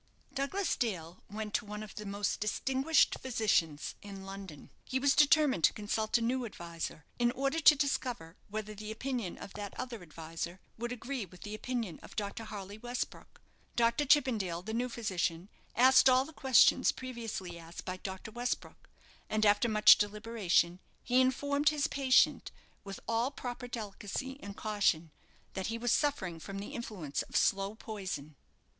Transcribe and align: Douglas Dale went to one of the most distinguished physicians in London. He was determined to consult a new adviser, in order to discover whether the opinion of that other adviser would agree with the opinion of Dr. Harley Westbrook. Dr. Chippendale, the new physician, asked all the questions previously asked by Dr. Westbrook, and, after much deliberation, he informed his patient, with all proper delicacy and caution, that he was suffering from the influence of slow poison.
Douglas 0.33 0.75
Dale 0.77 1.21
went 1.29 1.53
to 1.53 1.63
one 1.65 1.83
of 1.83 1.93
the 1.93 2.07
most 2.07 2.39
distinguished 2.39 3.19
physicians 3.19 3.93
in 4.01 4.25
London. 4.25 4.71
He 4.83 4.97
was 4.97 5.13
determined 5.15 5.63
to 5.65 5.73
consult 5.73 6.17
a 6.17 6.21
new 6.23 6.43
adviser, 6.43 7.05
in 7.19 7.29
order 7.33 7.59
to 7.59 7.75
discover 7.75 8.35
whether 8.49 8.73
the 8.73 8.89
opinion 8.91 9.37
of 9.37 9.53
that 9.53 9.79
other 9.79 10.01
adviser 10.01 10.59
would 10.75 10.91
agree 10.91 11.25
with 11.27 11.41
the 11.41 11.53
opinion 11.53 11.99
of 12.01 12.15
Dr. 12.15 12.45
Harley 12.45 12.79
Westbrook. 12.79 13.39
Dr. 13.75 14.03
Chippendale, 14.05 14.63
the 14.63 14.73
new 14.73 14.89
physician, 14.89 15.49
asked 15.75 16.09
all 16.09 16.25
the 16.25 16.33
questions 16.33 16.91
previously 16.91 17.59
asked 17.59 17.85
by 17.85 17.97
Dr. 17.97 18.31
Westbrook, 18.31 18.89
and, 19.29 19.45
after 19.45 19.69
much 19.69 19.99
deliberation, 19.99 20.79
he 21.03 21.21
informed 21.21 21.69
his 21.69 21.85
patient, 21.85 22.49
with 22.83 22.99
all 23.07 23.29
proper 23.29 23.67
delicacy 23.67 24.39
and 24.41 24.57
caution, 24.57 25.11
that 25.53 25.67
he 25.67 25.77
was 25.77 25.91
suffering 25.91 26.39
from 26.39 26.57
the 26.57 26.73
influence 26.73 27.21
of 27.21 27.35
slow 27.35 27.75
poison. 27.75 28.35